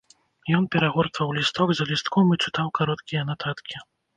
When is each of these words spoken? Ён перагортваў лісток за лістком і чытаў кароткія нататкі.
Ён 0.59 0.63
перагортваў 0.75 1.35
лісток 1.39 1.69
за 1.81 1.87
лістком 1.91 2.35
і 2.37 2.41
чытаў 2.47 2.73
кароткія 2.81 3.21
нататкі. 3.33 3.75